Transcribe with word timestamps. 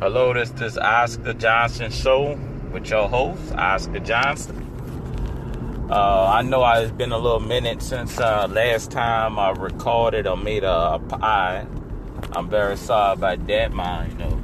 Hello, 0.00 0.32
this 0.32 0.52
is 0.60 0.78
Oscar 0.78 1.32
Johnson 1.32 1.90
Show 1.90 2.38
with 2.70 2.88
your 2.88 3.08
host, 3.08 3.52
Oscar 3.54 3.98
Johnson. 3.98 4.54
Uh, 5.90 6.30
I 6.34 6.42
know 6.42 6.64
it's 6.74 6.92
been 6.92 7.10
a 7.10 7.18
little 7.18 7.40
minute 7.40 7.82
since 7.82 8.16
uh, 8.20 8.46
last 8.48 8.92
time 8.92 9.40
I 9.40 9.50
recorded 9.50 10.28
or 10.28 10.36
made 10.36 10.62
a 10.62 11.00
pie. 11.00 11.66
I'm 12.30 12.48
very 12.48 12.76
sorry 12.76 13.14
about 13.14 13.44
that, 13.48 13.74
man. 13.74 14.10
You 14.12 14.18
know, 14.18 14.42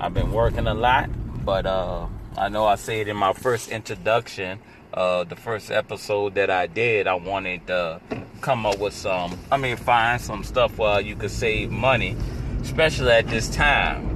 I've 0.00 0.12
been 0.12 0.32
working 0.32 0.66
a 0.66 0.74
lot, 0.74 1.08
but 1.44 1.66
uh, 1.66 2.08
I 2.36 2.48
know 2.48 2.66
I 2.66 2.74
said 2.74 3.06
in 3.06 3.16
my 3.16 3.32
first 3.32 3.68
introduction, 3.68 4.58
uh, 4.92 5.22
the 5.22 5.36
first 5.36 5.70
episode 5.70 6.34
that 6.34 6.50
I 6.50 6.66
did, 6.66 7.06
I 7.06 7.14
wanted 7.14 7.64
to 7.68 8.00
come 8.40 8.66
up 8.66 8.80
with 8.80 8.94
some, 8.94 9.38
I 9.52 9.56
mean, 9.56 9.76
find 9.76 10.20
some 10.20 10.42
stuff 10.42 10.78
where 10.78 11.00
you 11.00 11.14
could 11.14 11.30
save 11.30 11.70
money, 11.70 12.16
especially 12.60 13.12
at 13.12 13.28
this 13.28 13.48
time. 13.54 14.09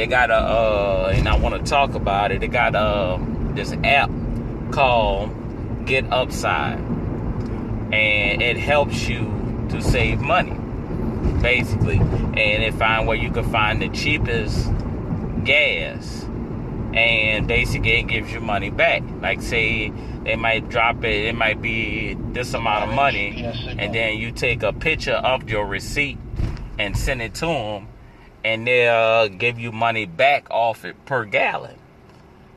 They 0.00 0.06
got 0.06 0.30
a, 0.30 0.34
uh, 0.34 1.12
and 1.14 1.28
I 1.28 1.36
want 1.36 1.62
to 1.62 1.70
talk 1.70 1.94
about 1.94 2.32
it. 2.32 2.40
They 2.40 2.48
got 2.48 2.74
a, 2.74 2.78
uh, 2.78 3.18
this 3.52 3.70
app 3.84 4.10
called 4.70 5.30
Get 5.84 6.10
Upside, 6.10 6.78
and 6.78 8.40
it 8.40 8.56
helps 8.56 9.06
you 9.06 9.66
to 9.68 9.82
save 9.82 10.22
money, 10.22 10.56
basically. 11.42 11.98
And 11.98 12.38
it 12.38 12.72
find 12.72 13.06
where 13.06 13.18
you 13.18 13.30
can 13.30 13.44
find 13.52 13.82
the 13.82 13.90
cheapest 13.90 14.70
gas, 15.44 16.24
and 16.94 17.46
basically 17.46 17.98
it 17.98 18.04
gives 18.04 18.32
you 18.32 18.40
money 18.40 18.70
back. 18.70 19.02
Like 19.20 19.42
say 19.42 19.92
they 20.24 20.36
might 20.36 20.70
drop 20.70 21.04
it, 21.04 21.26
it 21.26 21.34
might 21.34 21.60
be 21.60 22.16
this 22.32 22.54
amount 22.54 22.88
of 22.88 22.94
money, 22.96 23.44
and 23.44 23.94
then 23.94 24.16
you 24.16 24.32
take 24.32 24.62
a 24.62 24.72
picture 24.72 25.12
of 25.12 25.50
your 25.50 25.66
receipt 25.66 26.16
and 26.78 26.96
send 26.96 27.20
it 27.20 27.34
to 27.34 27.44
them, 27.44 27.88
and 28.44 28.66
they'll 28.66 29.28
give 29.28 29.58
you 29.58 29.72
money 29.72 30.06
back 30.06 30.50
off 30.50 30.84
it 30.84 31.04
per 31.06 31.24
gallon, 31.24 31.78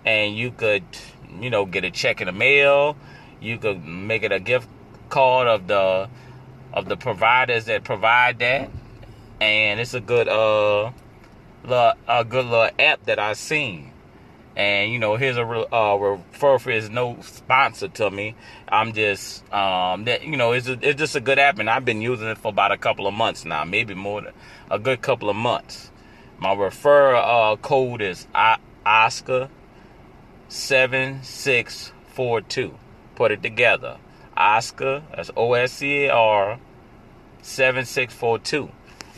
and 0.06 0.36
you 0.36 0.52
could, 0.52 0.84
you 1.40 1.50
know, 1.50 1.66
get 1.66 1.84
a 1.84 1.92
check 1.92 2.22
in 2.22 2.28
the 2.28 2.34
mail. 2.34 2.98
You 3.42 3.58
could 3.58 3.84
make 3.86 4.24
it 4.24 4.32
a 4.32 4.40
gift 4.40 4.68
card 5.10 5.48
of 5.48 5.68
the 5.68 6.10
of 6.74 6.90
the 6.90 6.98
providers 6.98 7.66
that 7.66 7.84
provide 7.84 8.40
that, 8.40 8.70
and 9.40 9.80
it's 9.80 9.94
a 9.94 10.02
good 10.02 10.28
uh 10.28 10.92
a 11.66 12.26
good 12.26 12.46
little 12.46 12.70
app 12.80 13.06
that 13.06 13.20
I've 13.20 13.38
seen. 13.38 13.93
And 14.56 14.92
you 14.92 15.00
know, 15.00 15.16
here's 15.16 15.38
a 15.38 15.42
uh, 15.44 16.18
for 16.32 16.70
is 16.70 16.90
no 16.90 17.18
sponsor 17.22 17.88
to 17.88 18.12
me. 18.12 18.36
I'm 18.68 18.94
just 18.94 19.52
um 19.52 20.06
that 20.06 20.24
you 20.24 20.38
know 20.38 20.52
it's 20.52 20.68
a, 20.68 20.78
it's 20.82 21.00
just 21.00 21.16
a 21.16 21.22
good 21.22 21.40
app, 21.40 21.60
and 21.60 21.70
I've 21.70 21.86
been 21.86 22.02
using 22.02 22.28
it 22.28 22.38
for 22.38 22.50
about 22.50 22.72
a 22.72 22.78
couple 22.78 23.08
of 23.08 23.14
months 23.14 23.46
now, 23.46 23.64
maybe 23.64 23.94
more 23.96 24.22
than 24.22 24.34
a 24.70 24.78
good 24.80 25.02
couple 25.02 25.30
of 25.30 25.36
months. 25.36 25.90
My 26.38 26.54
refer 26.54 27.16
uh, 27.16 27.56
code 27.58 28.02
is 28.02 28.28
I- 28.36 28.60
Oscar 28.86 29.50
seven 30.50 31.24
six 31.24 31.92
four 32.08 32.42
two 32.42 32.76
put 33.16 33.32
it 33.32 33.42
together. 33.42 33.98
Oscar, 34.36 35.04
that's 35.16 35.32
O 35.36 35.54
S 35.54 35.74
C 35.74 36.06
A 36.06 36.14
R 36.14 36.60
7642. 37.42 38.70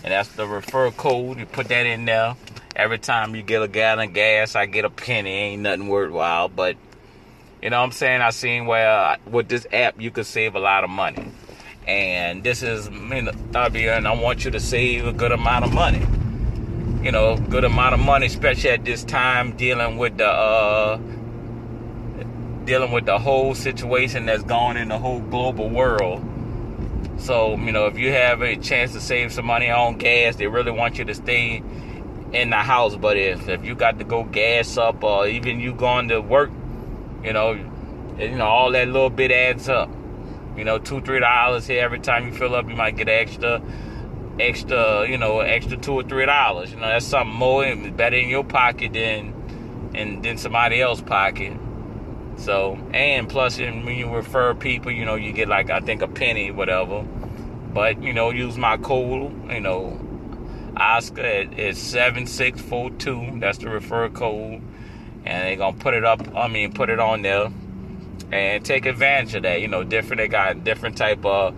And 0.04 0.12
that's 0.12 0.30
the 0.30 0.48
refer 0.48 0.92
code. 0.92 1.40
You 1.40 1.46
put 1.46 1.68
that 1.70 1.86
in 1.86 2.06
there. 2.06 2.36
Every 2.76 3.00
time 3.00 3.36
you 3.36 3.42
get 3.42 3.62
a 3.62 3.70
gallon 3.70 4.10
of 4.10 4.14
gas, 4.14 4.54
I 4.54 4.66
get 4.66 4.84
a 4.84 4.90
penny. 4.90 5.30
Ain't 5.30 5.62
nothing 5.62 5.88
worthwhile, 5.88 6.50
but 6.50 6.76
you 7.62 7.70
know 7.70 7.80
what 7.80 7.86
I'm 7.86 7.92
saying? 7.94 8.22
I 8.22 8.32
seen 8.32 8.66
where 8.66 9.18
with 9.26 9.48
this 9.48 9.66
app 9.72 10.00
you 10.02 10.12
could 10.12 10.26
save 10.26 10.56
a 10.56 10.60
lot 10.60 10.84
of 10.84 10.90
money. 10.90 11.32
And 11.88 12.44
this 12.44 12.64
is, 12.64 12.90
know, 12.90 13.32
and 13.50 14.08
I 14.08 14.14
want 14.14 14.44
you 14.44 14.52
to 14.52 14.60
save 14.60 15.06
a 15.06 15.14
good 15.14 15.32
amount 15.32 15.64
of 15.64 15.74
money. 15.74 16.06
You 17.02 17.14
know, 17.14 17.38
good 17.38 17.64
amount 17.64 17.94
of 17.94 18.02
money, 18.02 18.26
especially 18.26 18.72
at 18.72 18.84
this 18.84 19.06
time 19.06 19.56
dealing 19.56 19.98
with 19.98 20.18
the 20.18 20.28
uh, 20.28 20.98
dealing 22.66 22.92
with 22.92 23.06
the 23.06 23.20
whole 23.20 23.56
situation 23.56 24.26
that's 24.26 24.44
going 24.44 24.76
in 24.76 24.90
the 24.90 24.98
whole 24.98 25.22
global 25.22 25.70
world. 25.70 26.22
So, 27.18 27.56
you 27.56 27.72
know, 27.72 27.86
if 27.86 27.98
you 27.98 28.12
have 28.12 28.42
a 28.42 28.58
chance 28.58 28.92
to 28.94 29.00
save 29.00 29.32
some 29.32 29.46
money 29.46 29.70
on 29.70 29.98
gas, 29.98 30.36
they 30.36 30.48
really 30.48 30.72
want 30.72 30.98
you 30.98 31.06
to 31.06 31.16
stay 31.16 31.64
in 32.34 32.50
the 32.50 32.58
house. 32.58 32.96
But 32.96 33.18
if, 33.18 33.48
if 33.48 33.64
you 33.64 33.76
got 33.76 34.00
to 34.00 34.06
go 34.06 34.24
gas 34.24 34.78
up 34.78 35.04
or 35.04 35.28
even 35.28 35.60
you 35.60 35.74
going 35.74 36.10
to 36.10 36.20
work, 36.20 36.52
you 37.24 37.34
know, 37.34 37.54
you 38.18 38.36
know, 38.36 38.46
all 38.46 38.72
that 38.72 38.88
little 38.88 39.10
bit 39.10 39.32
adds 39.32 39.70
up. 39.70 39.90
You 40.56 40.64
know, 40.64 40.80
two, 40.80 41.02
three 41.02 41.20
dollars 41.20 41.68
here 41.68 41.84
every 41.84 42.00
time 42.00 42.28
you 42.28 42.34
fill 42.34 42.56
up, 42.56 42.70
you 42.70 42.76
might 42.76 42.96
get 42.96 43.10
extra 43.10 43.62
extra, 44.40 45.08
you 45.10 45.18
know, 45.18 45.40
extra 45.40 45.78
two 45.78 45.94
or 45.94 46.04
three 46.04 46.26
dollars. 46.26 46.72
You 46.72 46.78
know, 46.78 46.88
that's 46.88 47.06
something 47.06 47.36
more 47.36 47.76
better 47.92 48.16
in 48.16 48.30
your 48.30 48.44
pocket 48.44 48.94
than 48.94 49.34
and 49.94 50.24
than 50.24 50.38
somebody 50.38 50.82
else's 50.82 51.04
pocket. 51.06 51.58
So, 52.38 52.78
and 52.94 53.30
plus, 53.30 53.58
when 53.60 53.88
you 53.88 54.14
refer 54.14 54.54
people, 54.54 54.92
you 54.92 55.06
know, 55.06 55.16
you 55.16 55.32
get 55.32 55.48
like, 55.48 55.70
I 55.70 55.80
think 55.80 56.02
a 56.02 56.08
penny, 56.08 56.52
whatever. 56.52 57.02
But, 57.74 58.02
you 58.04 58.14
know, 58.14 58.30
use 58.30 58.58
my 58.58 58.78
code, 58.78 59.52
you 59.52 59.60
know, 59.62 60.00
Oscar 60.78 61.48
is 61.58 61.78
7642. 61.78 63.40
That's 63.40 63.58
the 63.58 63.70
refer 63.70 64.10
code. 64.10 64.62
And 65.26 65.48
they're 65.48 65.56
going 65.56 65.76
to 65.76 65.80
put 65.80 65.94
it 65.94 66.04
up, 66.04 66.36
I 66.36 66.48
mean, 66.48 66.74
put 66.74 66.90
it 66.90 67.00
on 67.00 67.22
there 67.22 67.50
and 68.32 68.64
take 68.64 68.86
advantage 68.86 69.36
of 69.36 69.44
that. 69.44 69.62
You 69.62 69.68
know, 69.68 69.84
different, 69.84 70.20
they 70.20 70.28
got 70.28 70.64
different 70.64 70.98
type 70.98 71.26
of 71.26 71.56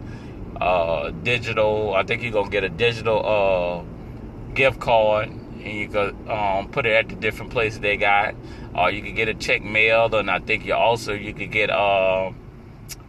uh, 0.59 1.11
digital, 1.23 1.93
I 1.93 2.03
think 2.03 2.23
you're 2.23 2.31
going 2.31 2.45
to 2.45 2.51
get 2.51 2.63
a 2.63 2.69
digital 2.69 3.25
uh, 3.25 4.53
gift 4.53 4.79
card 4.79 5.29
and 5.67 5.77
you 5.77 5.87
could 5.87 6.15
um, 6.29 6.69
put 6.69 6.85
it 6.85 6.93
at 6.93 7.09
the 7.09 7.15
different 7.15 7.51
places 7.51 7.79
they 7.79 7.97
got. 7.97 8.35
Or 8.75 8.91
you 8.91 9.01
could 9.01 9.15
get 9.15 9.27
a 9.27 9.33
check 9.33 9.63
mailed, 9.63 10.13
and 10.13 10.29
I 10.29 10.39
think 10.39 10.65
you 10.65 10.73
also 10.73 11.13
you 11.13 11.33
could 11.33 11.51
get 11.51 11.69
uh, 11.69 12.31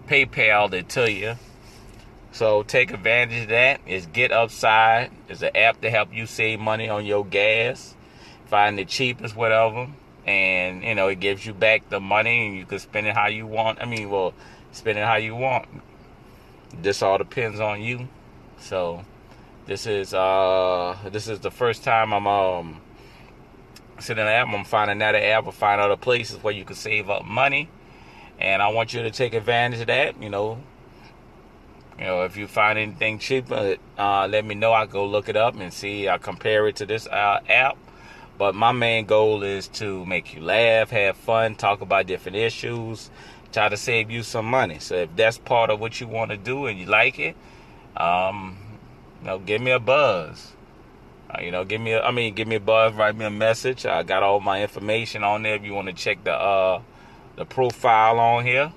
PayPal 0.06 0.70
to 0.70 0.82
tell 0.82 1.08
you. 1.08 1.36
So 2.38 2.62
take 2.62 2.92
advantage 2.92 3.42
of 3.42 3.48
that. 3.48 3.80
It's 3.84 4.06
Get 4.06 4.30
Upside. 4.30 5.10
It's 5.28 5.42
an 5.42 5.56
app 5.56 5.80
to 5.80 5.90
help 5.90 6.14
you 6.14 6.26
save 6.26 6.60
money 6.60 6.88
on 6.88 7.04
your 7.04 7.26
gas. 7.26 7.96
Find 8.46 8.78
the 8.78 8.84
cheapest, 8.84 9.34
whatever. 9.34 9.88
And, 10.24 10.84
you 10.84 10.94
know, 10.94 11.08
it 11.08 11.18
gives 11.18 11.44
you 11.44 11.52
back 11.52 11.88
the 11.88 11.98
money 11.98 12.46
and 12.46 12.56
you 12.56 12.64
can 12.64 12.78
spend 12.78 13.08
it 13.08 13.16
how 13.16 13.26
you 13.26 13.44
want. 13.44 13.82
I 13.82 13.86
mean, 13.86 14.08
well, 14.08 14.34
spend 14.70 14.98
it 14.98 15.04
how 15.04 15.16
you 15.16 15.34
want. 15.34 15.66
This 16.80 17.02
all 17.02 17.18
depends 17.18 17.58
on 17.58 17.82
you. 17.82 18.06
So 18.60 19.04
this 19.66 19.88
is 19.88 20.14
uh 20.14 20.96
this 21.10 21.26
is 21.26 21.40
the 21.40 21.50
first 21.50 21.82
time 21.82 22.14
I'm 22.14 22.28
um 22.28 22.80
sitting 23.98 24.22
in 24.22 24.28
app. 24.28 24.46
I'm 24.46 24.64
finding 24.64 24.98
another 24.98 25.18
app 25.18 25.44
or 25.44 25.52
find 25.52 25.80
other 25.80 25.96
places 25.96 26.40
where 26.40 26.54
you 26.54 26.64
can 26.64 26.76
save 26.76 27.10
up 27.10 27.24
money. 27.24 27.68
And 28.38 28.62
I 28.62 28.68
want 28.68 28.94
you 28.94 29.02
to 29.02 29.10
take 29.10 29.34
advantage 29.34 29.80
of 29.80 29.88
that. 29.88 30.22
You 30.22 30.30
know, 30.30 30.60
you 31.98 32.04
know, 32.04 32.22
if 32.22 32.36
you 32.36 32.46
find 32.46 32.78
anything 32.78 33.18
cheaper, 33.18 33.76
uh, 33.98 34.28
let 34.28 34.44
me 34.44 34.54
know. 34.54 34.72
I 34.72 34.86
go 34.86 35.04
look 35.06 35.28
it 35.28 35.36
up 35.36 35.56
and 35.58 35.72
see. 35.72 36.08
I 36.08 36.18
compare 36.18 36.68
it 36.68 36.76
to 36.76 36.86
this 36.86 37.06
uh, 37.06 37.40
app. 37.48 37.76
But 38.38 38.54
my 38.54 38.70
main 38.70 39.04
goal 39.06 39.42
is 39.42 39.66
to 39.68 40.06
make 40.06 40.32
you 40.32 40.40
laugh, 40.40 40.90
have 40.90 41.16
fun, 41.16 41.56
talk 41.56 41.80
about 41.80 42.06
different 42.06 42.36
issues, 42.36 43.10
try 43.52 43.68
to 43.68 43.76
save 43.76 44.12
you 44.12 44.22
some 44.22 44.46
money. 44.46 44.78
So 44.78 44.94
if 44.94 45.16
that's 45.16 45.38
part 45.38 45.70
of 45.70 45.80
what 45.80 46.00
you 46.00 46.06
want 46.06 46.30
to 46.30 46.36
do 46.36 46.66
and 46.66 46.78
you 46.78 46.86
like 46.86 47.18
it, 47.18 47.34
um, 47.96 48.56
you 49.20 49.26
know, 49.26 49.40
give 49.40 49.60
me 49.60 49.72
a 49.72 49.80
buzz. 49.80 50.52
Uh, 51.28 51.40
you 51.42 51.50
know, 51.50 51.64
give 51.64 51.80
me 51.80 51.92
a, 51.92 52.02
I 52.02 52.12
mean, 52.12 52.32
give 52.34 52.46
me 52.46 52.54
a 52.54 52.60
buzz, 52.60 52.94
write 52.94 53.16
me 53.16 53.24
a 53.24 53.30
message. 53.30 53.84
I 53.84 54.04
got 54.04 54.22
all 54.22 54.38
my 54.38 54.62
information 54.62 55.24
on 55.24 55.42
there 55.42 55.56
if 55.56 55.64
you 55.64 55.74
want 55.74 55.88
to 55.88 55.92
check 55.92 56.22
the 56.22 56.32
uh 56.32 56.80
the 57.34 57.44
profile 57.44 58.20
on 58.20 58.44
here. 58.44 58.72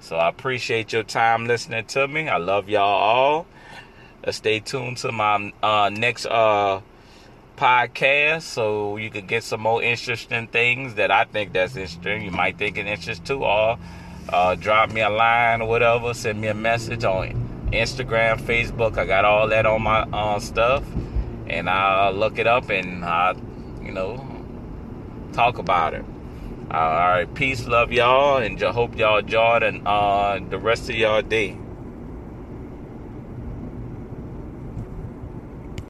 So 0.00 0.16
I 0.16 0.28
appreciate 0.28 0.92
your 0.92 1.02
time 1.02 1.46
listening 1.46 1.84
to 1.86 2.06
me. 2.06 2.28
I 2.28 2.38
love 2.38 2.68
y'all 2.68 2.82
all. 2.82 3.46
Uh, 4.24 4.32
stay 4.32 4.60
tuned 4.60 4.96
to 4.98 5.12
my 5.12 5.52
uh, 5.62 5.90
next 5.92 6.26
uh, 6.26 6.80
podcast 7.56 8.42
so 8.42 8.96
you 8.96 9.10
can 9.10 9.26
get 9.26 9.42
some 9.42 9.60
more 9.60 9.82
interesting 9.82 10.46
things 10.46 10.94
that 10.94 11.10
I 11.10 11.24
think 11.24 11.52
that's 11.52 11.76
interesting. 11.76 12.22
You 12.22 12.30
might 12.30 12.58
think 12.58 12.78
it 12.78 12.86
interest 12.86 13.24
too, 13.24 13.44
or 13.44 13.78
uh, 14.28 14.54
drop 14.54 14.92
me 14.92 15.00
a 15.00 15.10
line 15.10 15.62
or 15.62 15.68
whatever. 15.68 16.14
Send 16.14 16.40
me 16.40 16.48
a 16.48 16.54
message 16.54 17.04
on 17.04 17.68
Instagram, 17.72 18.40
Facebook. 18.40 18.98
I 18.98 19.04
got 19.04 19.24
all 19.24 19.48
that 19.48 19.66
on 19.66 19.82
my 19.82 20.02
uh, 20.12 20.38
stuff, 20.38 20.84
and 21.48 21.68
I'll 21.68 22.12
look 22.12 22.38
it 22.38 22.46
up 22.46 22.70
and 22.70 23.04
I, 23.04 23.34
you 23.82 23.92
know, 23.92 24.24
talk 25.32 25.58
about 25.58 25.94
it. 25.94 26.04
All 26.70 26.90
right, 26.90 27.34
peace, 27.34 27.66
love 27.66 27.92
y'all, 27.92 28.36
and 28.36 28.60
hope 28.60 28.96
y'all 28.98 29.18
enjoyed 29.18 29.62
and 29.62 29.86
uh, 29.88 30.38
the 30.50 30.58
rest 30.58 30.90
of 30.90 30.96
y'all 30.96 31.22
day. 31.22 31.56